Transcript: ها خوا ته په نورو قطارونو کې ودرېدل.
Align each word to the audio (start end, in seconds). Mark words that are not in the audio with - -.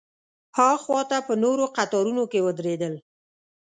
ها 0.57 0.69
خوا 0.83 1.01
ته 1.09 1.17
په 1.27 1.33
نورو 1.43 1.65
قطارونو 1.77 2.23
کې 2.31 2.39
ودرېدل. 2.45 2.93